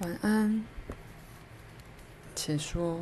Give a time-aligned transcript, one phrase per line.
[0.00, 0.64] 晚安。
[2.34, 3.00] 且说，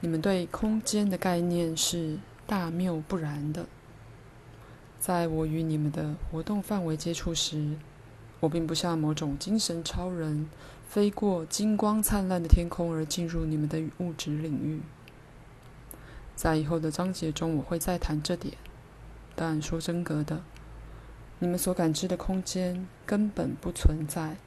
[0.00, 3.66] 你们对空间的概念是大谬不然的。
[4.98, 7.76] 在我与你们的活动范围接触时，
[8.40, 10.48] 我并不像某种精神超人，
[10.88, 14.80] 飞过金光灿烂的天空而进入你们的物质领域。
[16.34, 18.54] 在以后的章节中，我会再谈这点。
[19.36, 20.40] 但说真格的，
[21.40, 24.38] 你们所感知的空间根本不存在。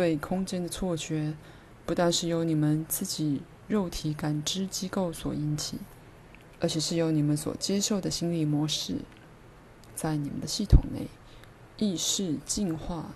[0.00, 1.34] 对空间的错觉，
[1.84, 5.76] 不但是由你们自己肉体感知机构所引起，
[6.58, 8.96] 而且是由你们所接受的心理模式，
[9.94, 11.06] 在你们的系统内，
[11.76, 13.10] 意识进化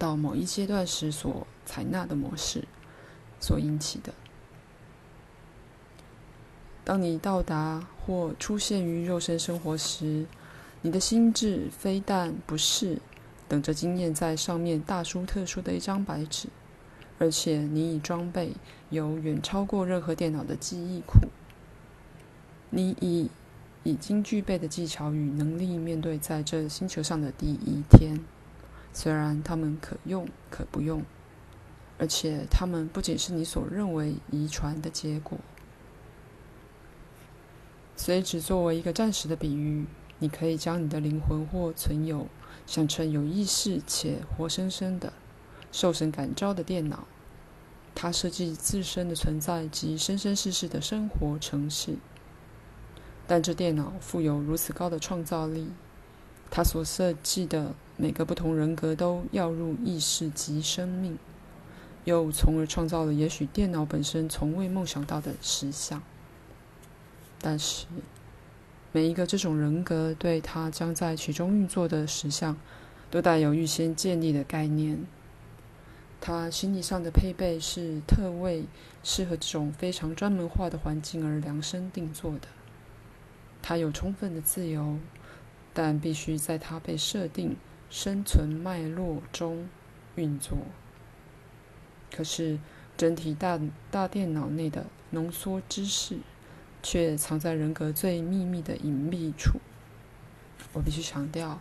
[0.00, 2.64] 到某一阶段时所采纳的模式
[3.38, 4.12] 所引起的。
[6.82, 10.26] 当你到达或出现于肉身生活时，
[10.82, 13.00] 你的心智非但不是
[13.48, 16.48] 等着经验在上面大书特书的一张白纸，
[17.18, 18.52] 而且你已装备
[18.90, 21.28] 有远超过任何电脑的记忆库。
[22.70, 23.30] 你以
[23.84, 28.20] 已经具备的技巧与能力面对在这星球上的第一天，
[28.92, 31.02] 虽然他们可用可不用，
[31.96, 35.38] 而且他们不仅是你所认为遗传的结果。
[37.96, 39.86] 所以，只作为一个暂时的比喻，
[40.18, 42.28] 你可以将你的灵魂或存有
[42.68, 45.14] 想成有意识且活生生的、
[45.72, 47.06] 受神感召的电脑。
[47.94, 51.96] 它设计自身的存在及生生世世的生活程式。
[53.26, 55.70] 但这电脑富有如此高的创造力，
[56.50, 61.18] 它所设计的每个不同人格都要入意识及生命，
[62.04, 66.02] 又从而创造了也许电脑本身从未梦想到的实相。
[67.40, 67.86] 但是，
[68.98, 72.56] 每一个这种人格对他将在其中运作的实相，
[73.12, 75.06] 都带有预先建立的概念。
[76.20, 78.64] 他心理上的配备是特为
[79.04, 82.48] 适合这种非常专门化的环境而量身定做的。
[83.62, 84.98] 他有充分的自由，
[85.72, 87.54] 但必须在他被设定
[87.88, 89.68] 生存脉络中
[90.16, 90.58] 运作。
[92.10, 92.58] 可是，
[92.96, 93.60] 整体大
[93.92, 96.18] 大电脑内的浓缩知识。
[96.90, 99.60] 却藏在人格最秘密的隐秘处。
[100.72, 101.60] 我必须强调，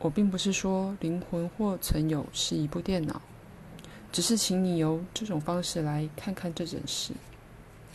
[0.00, 3.22] 我并不是说灵魂或存有是一部电脑，
[4.10, 7.12] 只是请你由这种方式来看看这件事，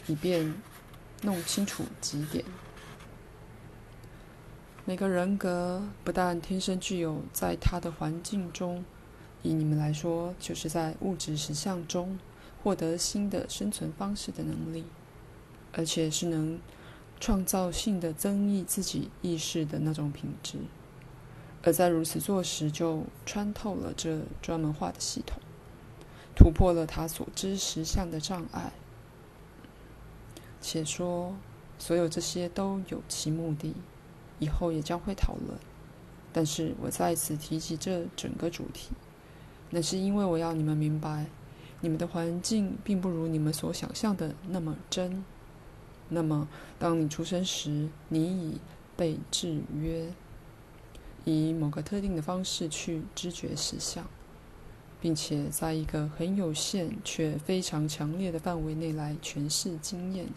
[0.08, 0.56] 以便
[1.24, 2.46] 弄清楚几点。
[4.86, 8.86] 每个人格不但天生具有在他的环境中，
[9.44, 12.18] 以你们来说，就是在物质实相中
[12.64, 14.86] 获得新的生存方式的能力。
[15.78, 16.58] 而且是能
[17.20, 20.58] 创造性的增益自己意识的那种品质，
[21.64, 25.38] 而在如此做时，就穿透了这专门化的系统，
[26.34, 28.72] 突破了他所知实相的障碍。
[30.62, 31.36] 且说，
[31.78, 33.76] 所有这些都有其目的，
[34.40, 35.60] 以后也将会讨论。
[36.32, 38.92] 但是我再次提及这整个主题，
[39.70, 41.28] 那是因为我要你们明白，
[41.82, 45.24] 你们的环境并不如你们所想象的那么真。
[46.08, 48.62] 那么，当你出生时，你已
[48.96, 50.14] 被制约，
[51.24, 54.06] 以某个特定的方式去知觉实相，
[55.02, 60.28] 并且在一个很有限却非常强烈的范围内来诠释经验。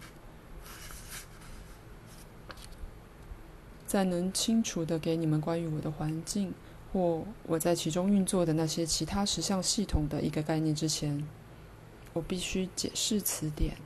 [3.87, 6.53] 在能清楚的给你们关于我的环境
[6.93, 11.23] 或我在其中运作的那些其他实相系统的一个概念之前，
[12.15, 13.77] 我必须解释此点。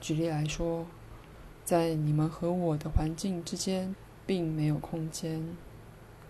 [0.00, 0.86] 举例来说。
[1.68, 3.94] 在你们和我的环境之间，
[4.26, 5.54] 并没有空间，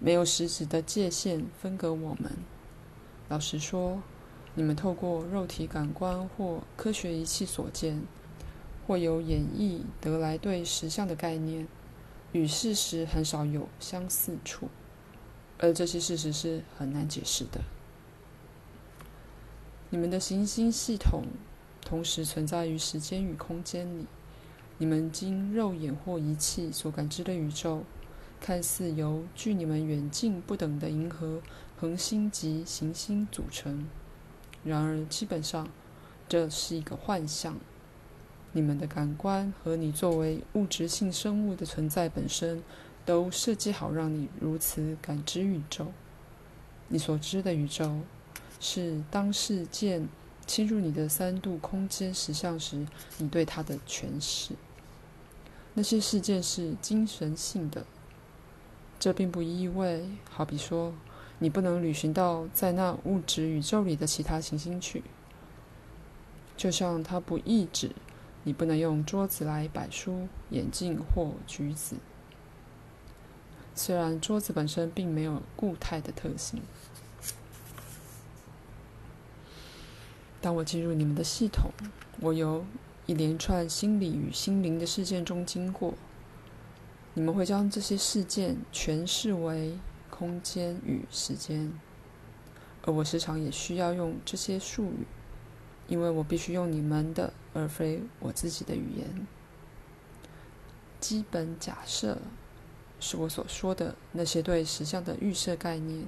[0.00, 2.32] 没有实质的界限分隔我们。
[3.28, 4.02] 老实说，
[4.56, 8.02] 你们透过肉体感官或科学仪器所见，
[8.84, 11.68] 或有演绎得来对实相的概念，
[12.32, 14.68] 与事实很少有相似处，
[15.58, 17.60] 而这些事实是很难解释的。
[19.90, 21.22] 你们的行星系统
[21.80, 24.08] 同时存在于时间与空间里。
[24.80, 27.82] 你们经肉眼或仪器所感知的宇宙，
[28.40, 31.42] 看似由距你们远近不等的银河、
[31.76, 33.88] 恒星及行星组成。
[34.62, 35.68] 然而，基本上，
[36.28, 37.58] 这是一个幻象。
[38.52, 42.62] 你们的感官和你作为物质性生物的存在本身，
[43.04, 45.88] 都设计好让你如此感知宇宙。
[46.86, 48.00] 你所知的宇宙，
[48.60, 50.08] 是当事件
[50.46, 52.86] 侵入你的三度空间实像时，
[53.18, 54.54] 你对它的诠释。
[55.78, 57.86] 那些事件是精神性的，
[58.98, 60.92] 这并不意味，好比说，
[61.38, 65.04] 你不能旅行到在那物质宇宙里的其他行星去。
[66.56, 67.92] 就像它不抑制
[68.42, 71.94] 你不能用桌子来摆书、眼镜或橘子。
[73.76, 76.60] 虽然桌子本身并没有固态的特性。
[80.40, 81.70] 当我进入你们的系统，
[82.18, 82.64] 我由
[83.08, 85.94] 一连串心理与心灵的事件中经过。
[87.14, 89.78] 你们会将这些事件诠释为
[90.10, 91.72] 空间与时间，
[92.82, 95.06] 而我时常也需要用这些术语。
[95.86, 99.26] 因为我必须用你们的，而非我自己的语言。
[101.00, 102.18] 基本假设
[103.00, 106.04] 是我所说的那些对实相的预设概念。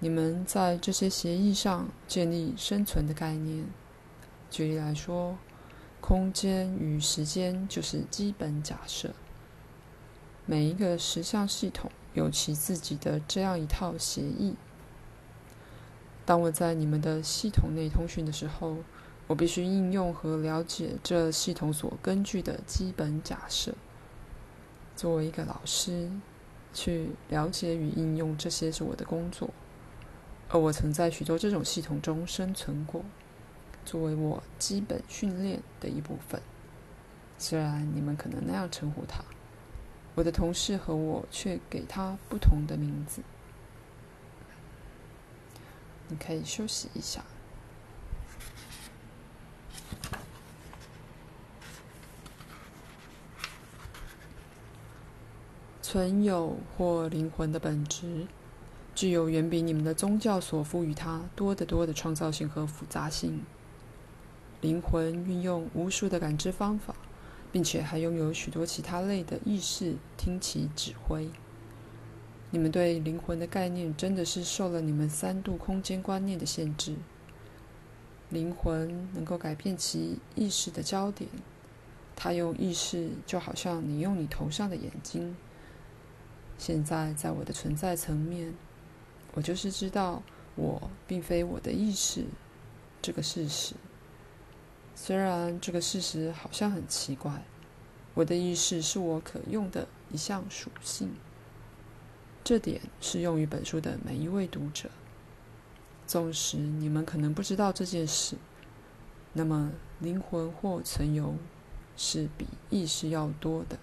[0.00, 3.64] 你们在这些协议上建立生存的概念。
[4.50, 5.38] 举例来说，
[6.02, 9.14] 空间与时间就是基本假设。
[10.44, 14.56] 每一个实相系统有其自己的这样一套协议。
[16.26, 18.78] 当我在你们的系统内通讯的时候，
[19.28, 23.72] 我必须应用和了解这系统所根据的基本假设。
[24.96, 26.10] 作为一个老师，
[26.74, 29.50] 去了解与应用这些是我的工作，
[30.48, 33.04] 而我曾在许多这种系统中生存过，
[33.84, 36.40] 作为我基本训练的一部分。
[37.38, 39.24] 虽然你们可能那样称呼它，
[40.14, 43.22] 我的同事和我却给它不同的名字。
[46.08, 47.24] 你可以休息一下。
[55.80, 58.26] 存有或灵魂的本质，
[58.94, 63.44] 具有远比你们的宗教所赋予它多得多的创造性和复杂性。
[64.62, 66.94] 灵魂运用无数的感知方法，
[67.50, 71.28] 并且还拥有许多其他类的意识，听其指挥。
[72.50, 76.94] 你们对灵魂的概念真的是受了你们三度空间观念的限制。
[78.30, 81.28] 灵魂能够改变其意识的焦点，
[82.14, 85.36] 它用意识就好像你用你头上的眼睛。
[86.56, 88.54] 现在在我的存在层面，
[89.34, 90.22] 我就是知道
[90.54, 92.26] 我并非我的意识
[93.02, 93.74] 这个事实。
[95.04, 97.42] 虽然这个事实好像很奇怪，
[98.14, 101.10] 我的意识是我可用的一项属性。
[102.44, 104.88] 这点适用于本书的每一位读者。
[106.06, 108.36] 纵使你们可能不知道这件事，
[109.32, 111.34] 那么灵魂或存有
[111.96, 113.76] 是比意识要多的。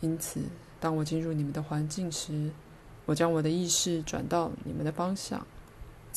[0.00, 0.42] 因此，
[0.78, 2.50] 当我进入你们的环境时，
[3.06, 5.46] 我将我的意识转到你们的方向。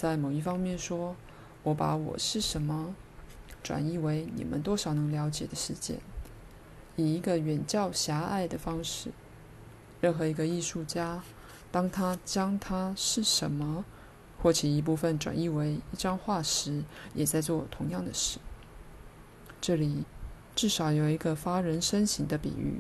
[0.02, 1.16] 在某一方面说，
[1.62, 2.96] 我把我是什么
[3.62, 6.00] 转移为你们多少能了解的事件。
[6.96, 9.12] 以一个远较狭隘的方式，
[10.00, 11.22] 任何一个艺术家，
[11.72, 13.86] 当他将他是什么
[14.42, 16.84] 或其一部分转移为一张画时，
[17.14, 18.40] 也在做同样的事。
[19.62, 20.04] 这里
[20.56, 22.80] 至少有一个发人深省的比喻。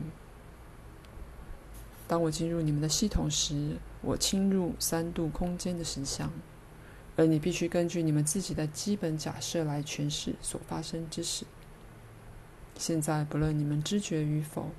[2.07, 6.31] 当我进入你们的系统时，我侵入三度空间的实相，
[7.15, 11.45] 而你必须根据你们自己的基本假设来诠释所发生之事。
[12.77, 14.69] 现在，不论你们知觉与否，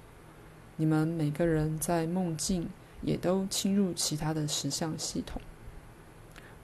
[0.76, 2.68] 你们每个人在梦境
[3.02, 5.40] 也都侵入其他的实相系统，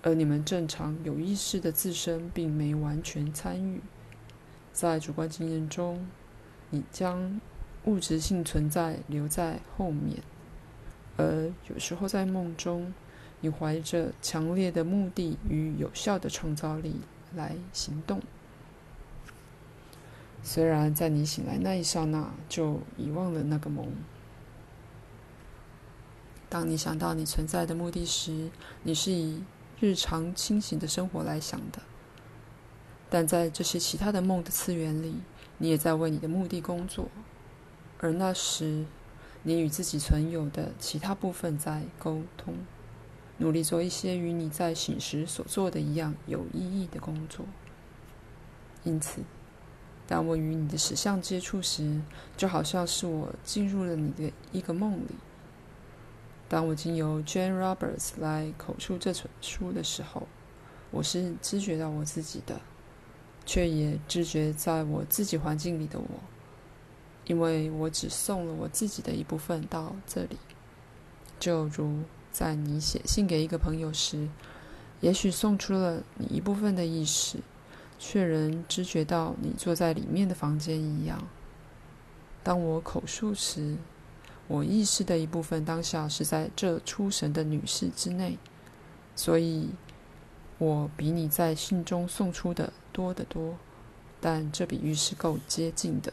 [0.02, 3.80] 而你们正常有意识的自身并没完全参与。
[4.72, 6.08] 在主观经验中，
[6.70, 7.40] 你将
[7.84, 10.22] 物质性存在留在后面，
[11.16, 12.92] 而有时候在梦中，
[13.40, 17.00] 你怀着强烈的目的与有效的创造力
[17.34, 18.20] 来行动。
[20.42, 23.86] 虽然在你醒来那一刹那就遗忘了那个梦。
[26.48, 28.50] 当你想到你存在的目的时，
[28.82, 29.42] 你是以
[29.80, 31.82] 日常清醒的生活来想的。
[33.10, 35.16] 但在这些其他的梦的次元里，
[35.58, 37.08] 你也在为你的目的工作。
[38.00, 38.86] 而那时，
[39.42, 42.54] 你与自己存有的其他部分在沟通，
[43.38, 47.46] 努力做一些与你在醒时所做的一样有意义的工作。
[48.84, 49.22] 因此。
[50.06, 52.00] 当我与你的实相接触时，
[52.34, 55.14] 就好像是我进入了你的一个梦里。
[56.48, 60.26] 当我经由 Jane Roberts 来口述这本书的时候，
[60.90, 62.58] 我是知觉到我自己的，
[63.44, 66.06] 却也知觉在我自己环境里的我，
[67.26, 70.38] 因为我只送了我自己的一部分到这里，
[71.38, 72.02] 就如
[72.38, 74.28] 在你写信给一个朋友时，
[75.00, 77.38] 也许送出了你一部分的意识。
[77.98, 81.26] 却仍知觉到你坐在里面的房间一样。
[82.44, 83.76] 当我口述时，
[84.46, 88.38] 我意识的一部分当下是在这出神的女士之内，
[89.16, 89.70] 所以
[90.58, 93.56] 我比你在信中送出的多得多。
[94.20, 96.12] 但这比喻是够接近的。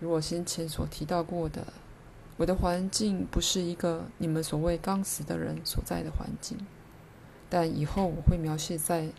[0.00, 1.72] 如我先前所提到过的，
[2.40, 6.56] 我的环境不是一个你们所谓刚死的人所在的环境，
[7.50, 9.10] 但以后我会描写在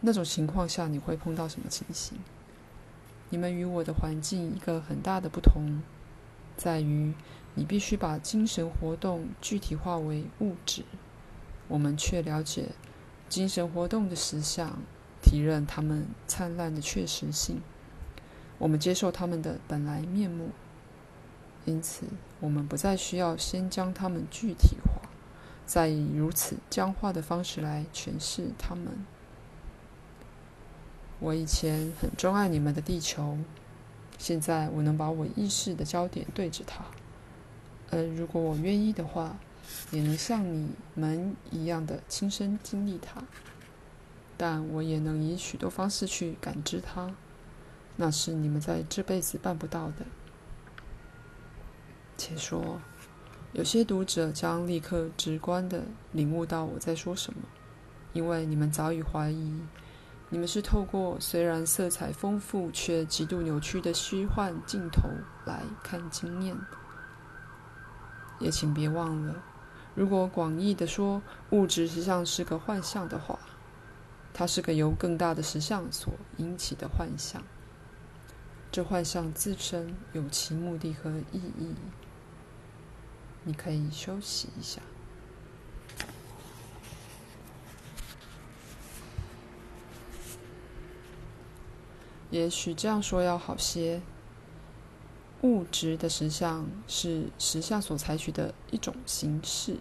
[0.00, 2.18] 那种情况下你会碰到什么情形。
[3.30, 5.84] 你们与我的环境一个很大的不同。
[6.56, 7.14] 在于，
[7.54, 10.82] 你必须把精神活动具体化为物质，
[11.68, 12.70] 我们却了解
[13.28, 14.80] 精神活动的实相，
[15.22, 17.60] 体认他们灿烂的确实性，
[18.58, 20.50] 我们接受他们的本来面目。
[21.68, 22.06] 因此，
[22.40, 25.02] 我们不再需要先将它们具体化，
[25.66, 28.86] 再以如此僵化的方式来诠释它们。
[31.20, 33.36] 我以前很钟爱你们的地球。
[34.16, 36.84] 现在我能把我意识的焦点对着它，
[37.90, 39.36] 而如果我愿意的话，
[39.92, 43.22] 也能像你们一样的亲身经历它。
[44.36, 47.14] 但我也能以许多方式去感知它，
[47.96, 50.06] 那是你们在这辈子办不到的。
[52.18, 52.80] 且说，
[53.52, 57.40] 有些读者将立刻直观地领悟到我在说什么，
[58.12, 59.62] 因为你们早已怀疑。
[60.30, 65.08] 你们是透过虽然色彩丰富却极度扭曲的虚幻镜头
[65.46, 66.54] 来看经验，
[68.38, 69.42] 也请别忘了，
[69.94, 73.38] 如果广义地说物质实际上是个幻象的话，
[74.34, 77.42] 它是个由更大的实相所引起的幻象。
[78.70, 81.74] 这幻象自身有其目的和意义。
[83.48, 84.82] 你可以休息一下。
[92.30, 94.02] 也许这样说要好些。
[95.42, 99.76] 物质的实相是实相所采取的一种形式。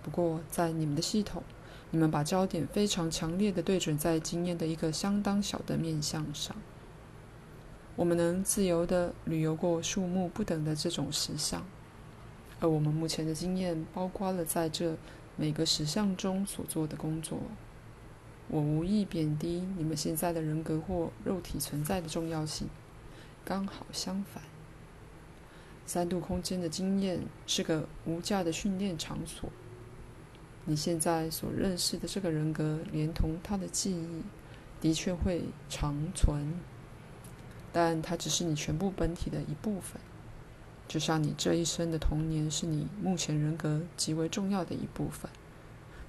[0.00, 1.42] 不过，在你们的系统，
[1.90, 6.54] 你们把焦点非常强烈的对准在经验的一个相当小的面向上。
[7.96, 11.66] 我们能自由的旅游过数目不等的这种实相，
[12.60, 14.96] 而我们目前的经验包括了在这
[15.36, 17.38] 每个实相中所做的工作。
[18.48, 22.68] 我无意贬低你们现在的人格或肉体存在的重要性，
[23.44, 24.42] 刚好相反。
[25.86, 29.50] 三度空间的经验是个无价的训练场所。
[30.66, 34.22] 你现在所认识的这个人格，连同他的记忆，
[34.80, 36.54] 的确会长存，
[37.70, 40.00] 但它只是你全部本体的一部分。
[40.86, 45.30] 就像你这一生的童年是你目前人格极为重要的一部分。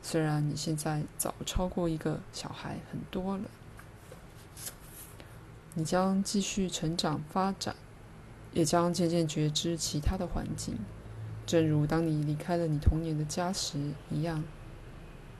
[0.01, 3.43] 虽然你现在早超过一个小孩很多了，
[5.73, 7.75] 你将继续成长发展，
[8.53, 10.77] 也将渐渐觉知其他的环境，
[11.45, 13.79] 正如当你离开了你童年的家时
[14.11, 14.43] 一样。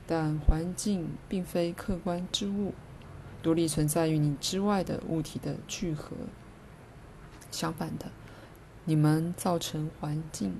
[0.08, 2.74] 但环境并非客观之物，
[3.42, 6.16] 独立存在于你之外的物体的聚合。
[7.50, 8.10] 相反的，
[8.86, 10.58] 你们造成环境。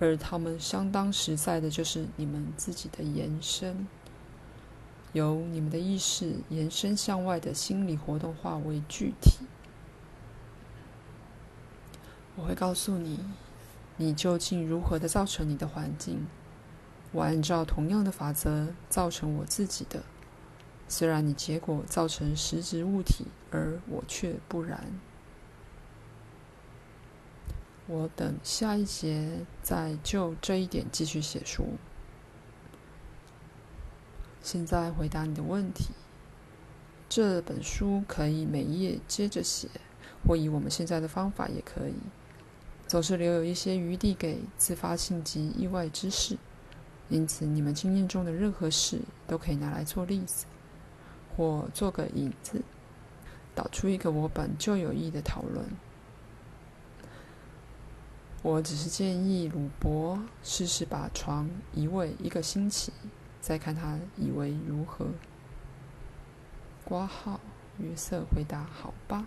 [0.00, 3.86] 而他们相当实在的，就是你们自己的延伸，
[5.12, 9.44] 由你们的意识延伸向外的心理活动化为具体。
[12.34, 13.20] 我会告诉你，
[13.98, 16.26] 你究竟如何的造成你的环境。
[17.12, 20.02] 我按照同样的法则造成我自己的，
[20.88, 24.98] 虽然你结果造成实质物体，而我却不然。
[27.90, 31.70] 我等下一节再就这一点继续写书。
[34.40, 35.88] 现在回答你的问题。
[37.08, 39.68] 这本书可以每页接着写，
[40.24, 41.94] 或以我们现在的方法也可以，
[42.86, 46.38] 总是留有一些余地给自发性及意外之事。
[47.08, 50.46] 因此，你们经验中的任何事都可以拿来做例子，
[51.36, 52.62] 或做个引子，
[53.52, 55.66] 导出一个我本就有意的讨论。
[58.42, 62.90] 我只是建议鲁伯试试把床移位一个星期，
[63.38, 65.08] 再看他以为如何。
[66.82, 67.38] 挂号
[67.78, 69.26] 约瑟回答：“好吧。”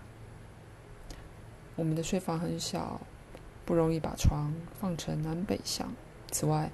[1.77, 3.01] 我们的睡房很小，
[3.65, 5.93] 不容易把床放成南北向。
[6.31, 6.71] 此外，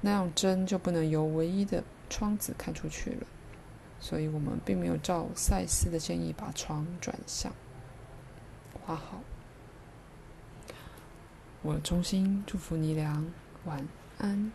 [0.00, 3.26] 那样针就不能由唯一的窗子看出去了。
[3.98, 7.52] 所以我们并没有照赛斯的建议把床转向。
[8.86, 9.20] 挂号。
[11.62, 13.22] 我衷心祝福你俩，
[13.66, 13.86] 晚
[14.18, 14.50] 安。